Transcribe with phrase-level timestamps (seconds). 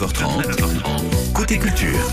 [0.00, 2.10] 9h30, côté culture.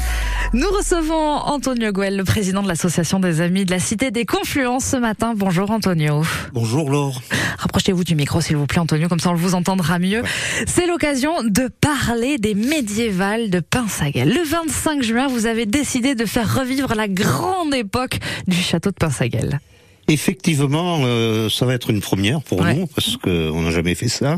[0.54, 4.86] Nous recevons Antonio Guel, le président de l'association des amis de la Cité des Confluences
[4.86, 5.34] ce matin.
[5.36, 6.21] Bonjour Antonio.
[6.54, 7.20] Bonjour Laure.
[7.57, 10.21] Rapprochez-vous du micro s'il vous plaît Antonio, comme ça on vous entendra mieux.
[10.67, 14.29] C'est l'occasion de parler des médiévales de Pinsaguel.
[14.29, 18.95] Le 25 juin, vous avez décidé de faire revivre la grande époque du château de
[18.95, 19.59] Pinsaguel.
[20.07, 22.73] Effectivement, euh, ça va être une première pour Ouais.
[22.73, 24.38] nous parce qu'on n'a jamais fait ça.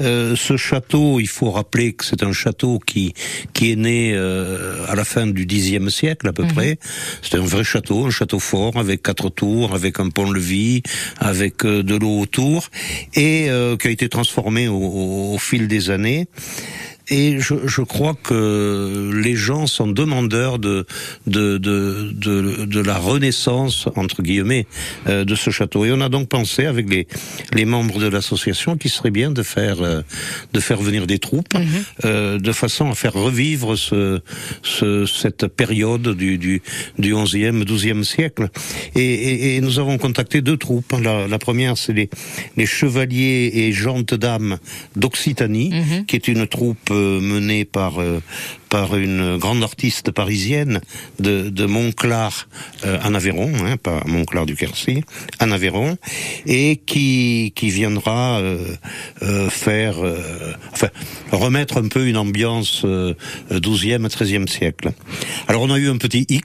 [0.00, 3.14] Euh, ce château, il faut rappeler que c'est un château qui
[3.54, 6.78] qui est né euh, à la fin du Xe siècle à peu près.
[7.22, 10.82] C'était un vrai château, un château fort avec quatre tours, avec un pont-levis,
[11.18, 12.68] avec euh, de l'eau autour
[13.14, 16.26] et euh, qui a été transformé au, au- au fil des années.
[17.10, 20.84] Et je, je crois que les gens sont demandeurs de
[21.26, 24.66] de de de, de la renaissance entre guillemets
[25.06, 25.84] euh, de ce château.
[25.84, 27.06] Et on a donc pensé avec les
[27.54, 30.02] les membres de l'association qu'il serait bien de faire euh,
[30.52, 31.54] de faire venir des troupes
[32.04, 34.20] euh, de façon à faire revivre ce,
[34.62, 36.60] ce cette période du du
[36.98, 38.48] du 11e 12e siècle.
[38.94, 40.92] Et, et, et nous avons contacté deux troupes.
[41.02, 42.10] La, la première c'est les
[42.56, 44.58] les chevaliers et gentes dames
[44.96, 45.72] d'Occitanie,
[46.06, 46.90] qui est une troupe
[47.20, 48.20] menée par euh,
[48.68, 50.80] par une grande artiste parisienne
[51.18, 52.48] de, de Montclar
[52.84, 55.02] euh, en Aveyron, hein, pas Montclar du Quercy,
[55.40, 55.96] en Aveyron,
[56.46, 58.58] et qui qui viendra euh,
[59.22, 60.88] euh, faire, euh, enfin
[61.32, 63.14] remettre un peu une ambiance euh,
[63.50, 64.92] 12e, 13e siècle.
[65.46, 66.44] Alors on a eu un petit hic,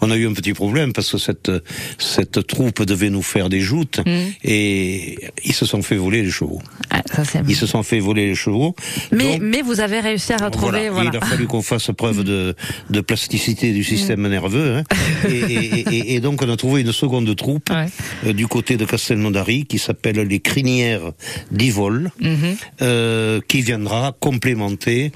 [0.00, 1.50] on a eu un petit problème parce que cette
[1.98, 4.00] cette troupe devait nous faire des joutes
[4.44, 6.60] et ils se sont fait voler les chevaux.
[6.90, 8.74] Ah, ça, Ils se sont fait voler les chevaux.
[9.12, 10.88] mais, Donc, mais vous avez réussi à retrouver.
[10.90, 11.10] Voilà.
[11.12, 12.54] il a fallu qu'on fasse preuve de,
[12.90, 14.76] de plasticité du système nerveux.
[14.76, 14.82] Hein.
[15.28, 17.86] Et, et- et- et donc on a trouvé une seconde troupe Ouais.
[18.26, 21.12] euh, du côté de Castelnaudary qui s'appelle les Crinières
[21.50, 22.56] d'Ivol, Mhm.
[22.82, 25.12] euh, qui viendra complémenter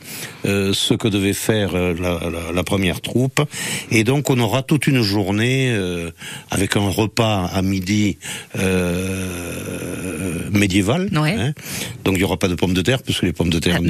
[0.47, 3.41] euh, ce que devait faire la, la- la première troupe.
[3.91, 6.11] Et donc on aura toute une journée euh,
[6.51, 8.17] avec un repas à midi
[8.59, 10.20] euh,
[10.51, 11.09] médiéval.
[11.13, 11.35] Ouais.
[11.39, 11.53] hein.
[12.05, 13.81] Donc il y aura pas de pommes de terre puisque les pommes de terre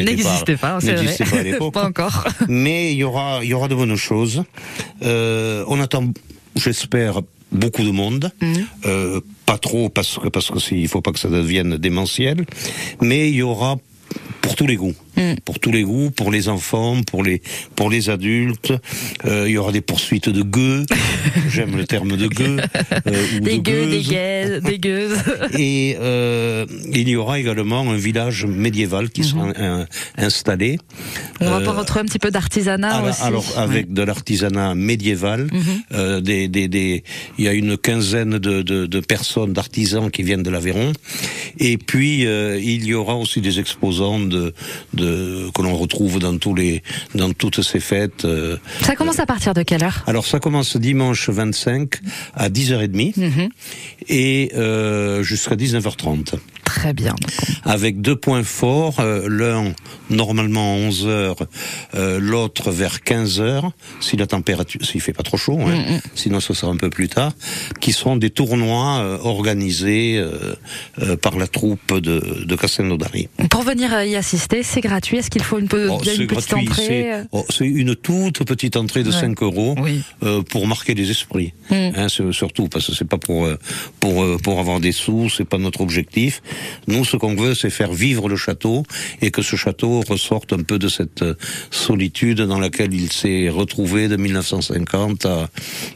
[0.57, 0.93] pas, vrai.
[0.95, 1.75] n'existaient pas à l'époque.
[1.81, 2.25] Pas encore.
[2.49, 4.43] Mais il y aura, il y aura de bonnes choses.
[5.03, 6.05] Euh, on attend,
[6.57, 7.21] j'espère,
[7.53, 8.31] beaucoup de monde.
[8.87, 12.45] Euh, pas trop parce que parce que il faut pas que ça devienne démentiel.
[13.01, 13.77] Mais il y aura
[14.41, 14.95] pour tous les goûts,
[15.45, 17.43] pour tous les goûts, pour les enfants, pour les
[17.77, 18.73] pour les adultes.
[19.27, 20.85] Euh, il y aura des poursuites de gueux.
[21.51, 22.57] J'aime le terme de gueux.
[23.07, 24.09] euh, ou Des de gueux, des gueuses.
[24.11, 25.19] gueuses, des gueuses.
[25.59, 30.79] Et euh, il y aura également un village médiéval qui sera un- installé.
[31.41, 33.23] On va Euh, pas retrouver un petit peu d'artisanat alors, aussi.
[33.23, 35.49] alors, avec de l'artisanat médiéval,
[35.93, 37.03] euh, des, des, des,
[37.39, 40.93] il y a une quinzaine de, de, de personnes, d'artisans qui viennent de l'Aveyron,
[41.59, 44.55] et puis euh, il y aura aussi des exposants de,
[44.95, 45.10] de
[45.55, 46.83] que l'on retrouve dans tous les,
[47.15, 48.25] dans toutes ces fêtes.
[48.25, 48.57] euh.
[48.83, 50.03] Ça commence à partir de quelle heure?
[50.07, 52.01] Alors ça commence dimanche 25
[52.35, 53.49] à 10h30
[54.09, 56.35] et euh, jusqu'à 19h30
[56.71, 57.15] Très bien.
[57.65, 59.73] avec deux points forts, euh, l'un
[60.09, 61.37] normalement à 11 heures,
[61.95, 66.39] euh, l'autre vers 15 heures, si la température, s'il fait pas trop chaud, hein, sinon
[66.41, 67.33] ce sera un peu plus tard,
[67.81, 70.23] qui seront des tournois euh, organisés
[71.23, 73.29] par la troupe de, de Castelnaudary.
[73.51, 75.19] Pour venir y assister, c'est gratuit.
[75.19, 77.45] Est-ce qu'il faut une, Oh, il y a c'est une petite gratuit, entrée c'est oh,
[77.51, 79.21] c'est une toute petite entrée de Ouais.
[79.21, 80.03] 5 euros Oui.
[80.51, 81.53] pour marquer les esprits.
[81.71, 81.75] Mm.
[81.97, 83.49] Hein, surtout parce que c'est pas pour
[83.99, 86.43] pour pour avoir des sous, c'est pas notre objectif.
[86.87, 88.85] Nous, ce qu'on veut, c'est faire vivre le château
[89.21, 91.35] et que ce château ressorte un peu de cette euh,
[91.71, 95.49] solitude dans laquelle il s'est retrouvé de 1950 à,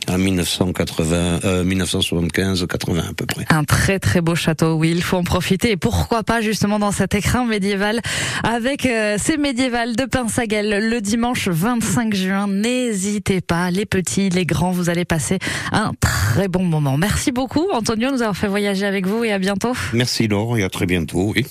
[0.07, 3.45] à 1980, euh, 1975, 80 à peu près.
[3.51, 5.73] Un très très beau château, oui, il faut en profiter.
[5.73, 8.01] Et pourquoi pas justement dans cet écrin médiéval
[8.43, 12.47] avec euh, ces médiévales de Pinsaguel le dimanche 25 juin.
[12.49, 15.39] N'hésitez pas, les petits, les grands, vous allez passer
[15.73, 16.97] un très bon moment.
[16.97, 19.73] Merci beaucoup Antonio de nous avoir fait voyager avec vous et à bientôt.
[19.93, 21.33] Merci Laure et à très bientôt.
[21.35, 21.47] Oui.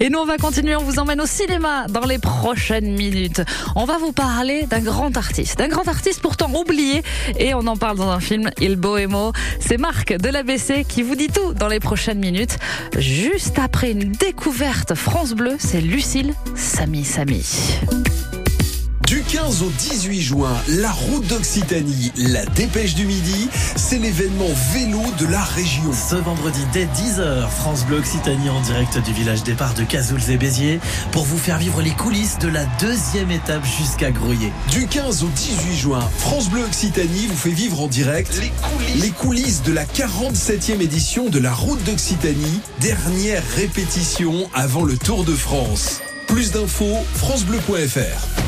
[0.00, 0.76] Et nous, on va continuer.
[0.76, 3.42] On vous emmène au cinéma dans les prochaines minutes.
[3.74, 5.58] On va vous parler d'un grand artiste.
[5.58, 7.02] D'un grand artiste pourtant oublié.
[7.38, 9.32] Et on en parle dans un film, Il Bohémo.
[9.60, 12.58] C'est Marc de l'ABC qui vous dit tout dans les prochaines minutes.
[12.98, 17.44] Juste après une découverte France Bleu, c'est Lucille Samy Samy.
[19.06, 25.00] Du 15 au 18 juin, la route d'Occitanie, la dépêche du midi, c'est l'événement vélo
[25.20, 25.92] de la région.
[25.92, 30.36] Ce vendredi dès 10h, France Bleu Occitanie en direct du village départ de Cazouls et
[30.36, 30.80] Béziers
[31.12, 34.52] pour vous faire vivre les coulisses de la deuxième étape jusqu'à Grouillé.
[34.72, 39.02] Du 15 au 18 juin, France Bleu Occitanie vous fait vivre en direct les coulisses,
[39.02, 45.22] les coulisses de la 47e édition de la route d'Occitanie, dernière répétition avant le Tour
[45.22, 46.00] de France.
[46.26, 48.45] Plus d'infos, francebleu.fr.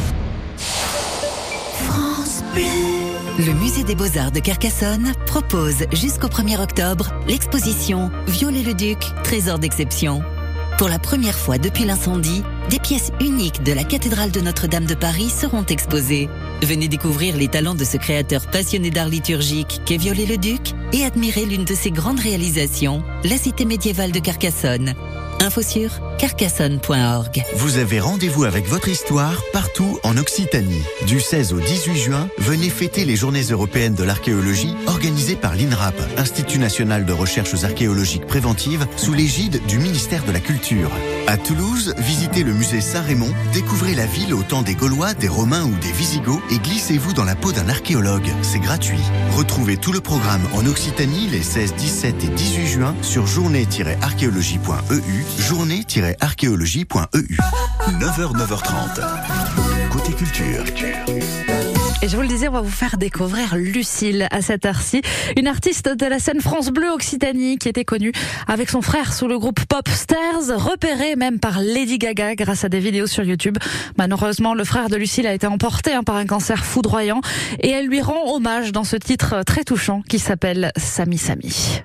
[3.38, 10.22] Le musée des Beaux-Arts de Carcassonne propose jusqu'au 1er octobre l'exposition Violet-le-Duc, trésor d'exception.
[10.76, 14.94] Pour la première fois depuis l'incendie, des pièces uniques de la cathédrale de Notre-Dame de
[14.94, 16.28] Paris seront exposées.
[16.62, 21.64] Venez découvrir les talents de ce créateur passionné d'art liturgique qu'est Violet-le-Duc et admirer l'une
[21.64, 24.94] de ses grandes réalisations, la cité médiévale de Carcassonne.
[25.40, 27.44] Info sur carcassonne.org.
[27.54, 30.82] Vous avez rendez-vous avec votre histoire partout en Occitanie.
[31.06, 35.94] Du 16 au 18 juin, venez fêter les Journées européennes de l'archéologie organisées par l'INRAP,
[36.18, 40.90] Institut national de recherches archéologiques préventives, sous l'égide du ministère de la Culture.
[41.28, 45.64] À Toulouse, visitez le musée Saint-Raymond, découvrez la ville au temps des Gaulois, des Romains
[45.64, 48.28] ou des Visigoths et glissez-vous dans la peau d'un archéologue.
[48.42, 48.98] C'est gratuit.
[49.36, 55.24] Retrouvez tout le programme en Occitanie les 16, 17 et 18 juin sur journée-archéologie.eu,
[56.08, 57.36] journée-archéologie.eu.
[58.00, 59.90] 9h, 9h30.
[59.90, 60.64] Côté culture.
[62.00, 65.02] Et je vous le disais, on va vous faire découvrir Lucille à cette heure-ci,
[65.36, 68.12] une artiste de la scène France Bleu Occitanie qui était connue
[68.46, 72.68] avec son frère sous le groupe Pop Stars, repérée même par Lady Gaga grâce à
[72.68, 73.58] des vidéos sur YouTube.
[73.96, 77.20] Malheureusement, le frère de Lucille a été emporté hein, par un cancer foudroyant
[77.60, 81.82] et elle lui rend hommage dans ce titre très touchant qui s'appelle Sami Sami.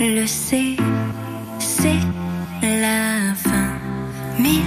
[0.00, 0.76] Le sait,
[1.58, 2.00] c'est
[2.62, 3.78] la fin.
[4.38, 4.60] Mille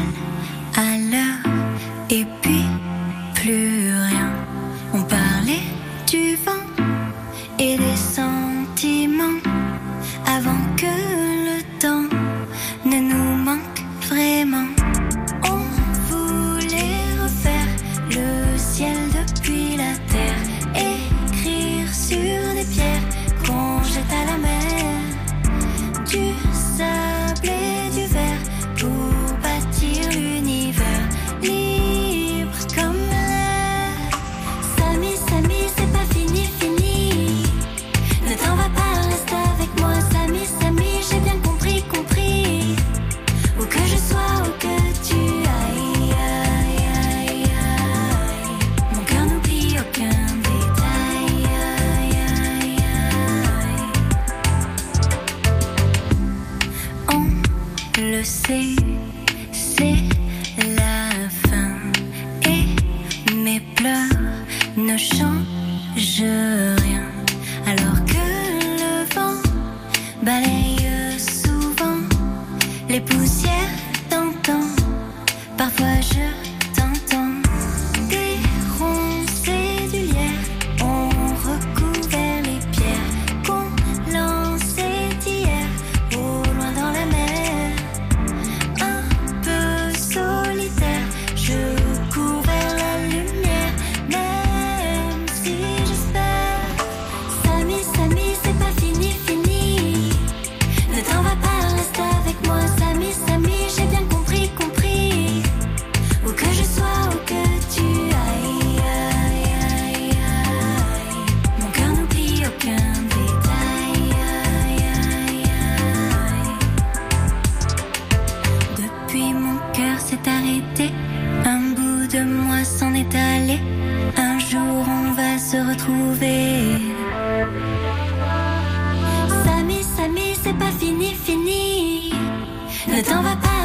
[132.97, 133.56] Ne t'en va pas,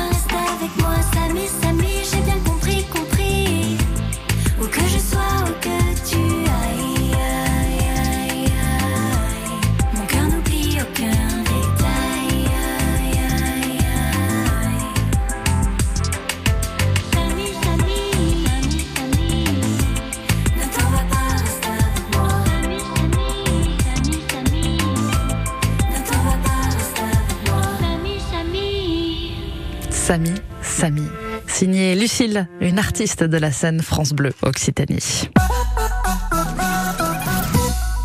[30.12, 31.08] Samy, Samy.
[31.46, 35.30] Signé Lucille, une artiste de la scène France Bleu Occitanie.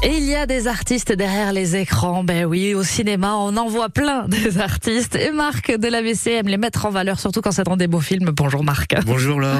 [0.03, 2.23] Et il y a des artistes derrière les écrans.
[2.23, 5.15] Ben oui, au cinéma, on en voit plein des artistes.
[5.15, 7.99] Et Marc de l'ABC aime les mettre en valeur, surtout quand c'est dans des beaux
[7.99, 8.29] films.
[8.31, 8.95] Bonjour Marc.
[9.07, 9.59] Bonjour Laure.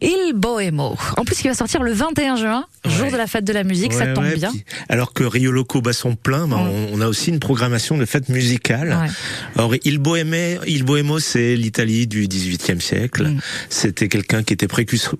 [0.00, 0.96] Il Bohémo.
[1.16, 3.92] En plus, il va sortir le 21 juin, jour de la fête de la musique.
[3.92, 4.50] ça tombe ouais, bien.
[4.50, 7.96] puis, alors que Rio Loco bat son plein, ben, on, on a aussi une programmation
[7.96, 8.88] de fête musicale.
[8.88, 9.10] Ouais.
[9.56, 10.84] Alors Il Bohémé, Il
[11.20, 13.28] c'est l'Italie du XVIIIe siècle.
[13.28, 13.40] Mm.
[13.70, 15.14] C'était quelqu'un qui était précurseur.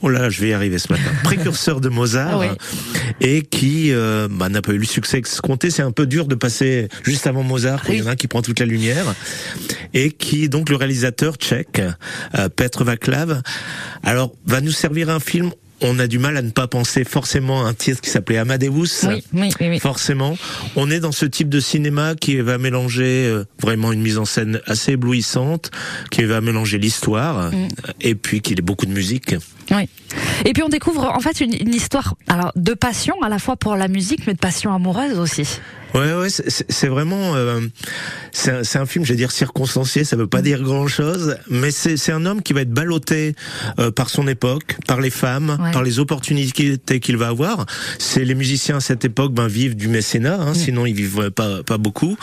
[0.00, 1.10] Oh là, je vais y arriver ce matin.
[1.22, 2.46] précurseur de Mozart Ah oui.
[3.20, 5.70] et qui euh, bah, n'a pas eu le succès escompté.
[5.70, 8.16] C'est un peu dur de passer juste avant Mozart, où il y en a un
[8.16, 9.14] qui prend toute la lumière,
[9.94, 11.80] et qui donc le réalisateur tchèque,
[12.36, 13.42] euh, Petr Vaclav,
[14.02, 15.50] alors va nous servir un film
[15.82, 19.04] on a du mal à ne pas penser forcément à un titre qui s'appelait Amadeus.
[19.04, 19.78] Oui, oui, oui, oui.
[19.78, 20.38] Forcément,
[20.74, 24.24] on est dans ce type de cinéma qui va mélanger euh, vraiment une mise en
[24.24, 25.70] scène assez éblouissante,
[26.10, 27.68] qui va mélanger l'histoire Mm.
[28.00, 29.34] et puis qu'il y ait beaucoup de musique.
[29.70, 29.88] Oui.
[30.44, 33.56] Et puis on découvre en fait une, une histoire alors de passion à la fois
[33.56, 35.46] pour la musique mais de passion amoureuse aussi.
[35.94, 37.60] Ouais, ouais, c'est- vraiment, euh,
[38.32, 41.96] c'est un, un film, j'allais dire circonstancié, ça veut pas dire grand chose, mais c'est
[41.96, 43.34] c'est un homme qui va être ballotté
[43.78, 45.70] euh, par son époque, par les femmes, Ouais.
[45.72, 47.64] par les opportunités qu'il va avoir.
[47.98, 51.62] C'est les musiciens à cette époque, ben vivent du mécénat, hein, sinon ils vivent pas
[51.62, 52.16] pas beaucoup.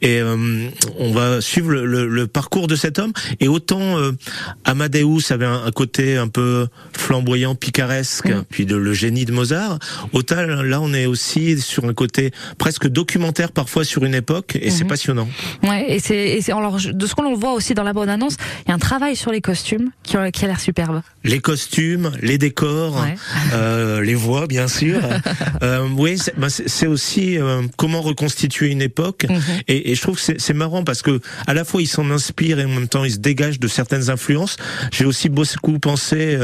[0.00, 3.12] Et euh, on va suivre le, le- le parcours de cet homme.
[3.38, 4.12] Et autant euh,
[4.64, 6.66] Amadeus avait un, un côté un peu
[6.96, 9.78] flamboyant, picaresque, puis de, le génie de Mozart,
[10.12, 14.70] autant là on est aussi sur un côté presque documentaire parfois sur une époque, et
[14.70, 15.28] c'est passionnant.
[15.62, 18.36] Ouais, et c'est et c'est alors de ce qu'on voit aussi dans la bonne annonce,
[18.66, 21.02] il y a un travail sur les costumes qui, a- qui a l'air superbe.
[21.24, 23.14] Les costumes, les décors, Ouais.
[23.54, 25.00] euh, les voix bien sûr.
[25.62, 26.48] euh, oui, c'est ben,
[26.88, 29.26] aussi euh, comment reconstituer une époque.
[29.28, 29.40] Mhm.
[29.68, 32.58] Et, et je trouve que c'est- marrant parce que à la fois il s'en inspire
[32.60, 34.56] et en même temps il se dégage de certaines influences.
[34.92, 36.36] J'ai aussi beaucoup pensé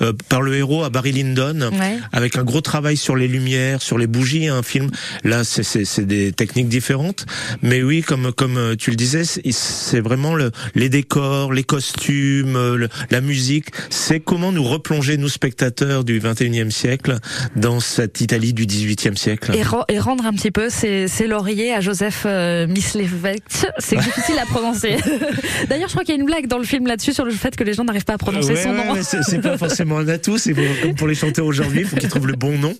[0.00, 1.98] euh, par le héros à Barry Lyndon, Ouais.
[2.12, 4.48] avec un gros travail sur les lumières, sur les bougies.
[4.48, 4.90] Un film
[5.22, 7.26] là, c'est- des techniques différentes,
[7.62, 12.56] mais oui, comme comme euh, tu le disais, c'est- vraiment le, les décors, les costumes,
[12.56, 13.66] euh, le- la musique.
[13.90, 17.18] C'est comment nous replonger nous spectateurs du 21e siècle
[17.54, 19.52] dans cette Italie du 18e siècle.
[19.88, 23.42] Et, rendre un petit peu ses, ses lauriers à Joseph euh, Mislevec.
[23.78, 24.96] C'est difficile à prononcer.
[25.68, 27.54] D'ailleurs, je crois qu'il y a une blague dans le film là-dessus sur le fait
[27.56, 28.94] que les gens n'arrivent pas à prononcer Ouais, son ouais, nom.
[29.02, 32.08] c'est pas forcément un atout, c'est pour, comme pour les chanteurs aujourd'hui, il faut qu'ils
[32.08, 32.74] trouvent le bon nom.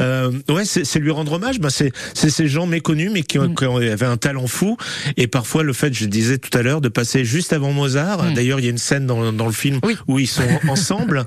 [0.00, 1.58] Euh, ouais, c'est lui rendre hommage.
[1.60, 4.76] Ben c'est c'est ces gens méconnus mais qui, ont- qui avaient un talent fou.
[5.16, 8.22] Et parfois le fait, je disais tout à l'heure, de passer juste avant Mozart.
[8.24, 8.34] Mm.
[8.34, 9.96] D'ailleurs, il y a une scène dans, dans le film Oui.
[10.08, 11.24] où ils sont ensemble.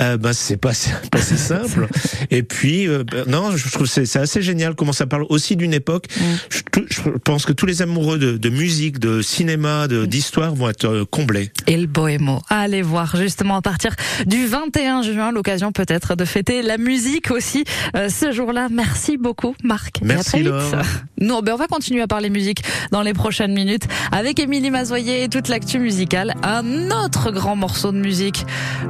[0.00, 0.72] Euh, ben c'est pas
[1.10, 1.88] pas si simple.
[2.30, 5.56] Et puis euh, ben, non, je trouve que c'est assez génial comment ça parle aussi
[5.56, 6.06] d'une époque.
[6.18, 6.22] Mm.
[6.50, 9.88] Je, je pense que tous les amoureux de, de musique, de cinéma, Mm.
[9.88, 11.50] de d'histoire vont être euh, comblés.
[11.66, 12.42] Et le Bohémo.
[12.48, 13.94] Allez voir justement à partir
[14.26, 17.64] du 21 juin, l'occasion peut-être de fêter la musique aussi
[17.96, 18.68] euh, ce jour-là.
[18.70, 20.00] Merci beaucoup Marc.
[20.00, 20.48] Et à Merci, très vite.
[20.48, 20.84] Laure.
[21.20, 25.22] Non, ben on va continuer à parler musique dans les prochaines minutes avec Émilie Mazoyer
[25.22, 26.34] et toute l'actu musicale.
[26.42, 28.44] Un autre grand morceau de musique,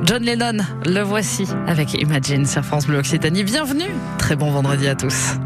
[0.05, 0.65] John Lennon.
[0.87, 3.45] Le voici avec Imagine sur France Bleu Occitanie.
[3.45, 3.91] Bienvenue.
[4.17, 5.37] Très bon vendredi à tous.